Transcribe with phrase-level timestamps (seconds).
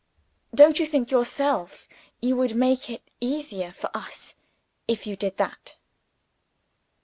[0.55, 1.87] Don't you think yourself
[2.21, 4.33] you would make it easier for us,
[4.87, 5.77] if you did that?"